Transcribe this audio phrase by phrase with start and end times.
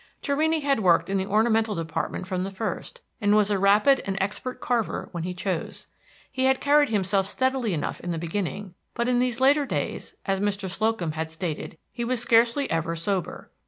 [0.23, 4.17] Torrini had worked in the ornamental department from the first, and was a rapid and
[4.19, 5.85] expert carver when he chose.
[6.31, 10.39] He had carried himself steadily enough in the beginning, but in these later days, as
[10.39, 10.67] Mr.
[10.71, 13.51] Slocum had stated, he was scarcely ever sober.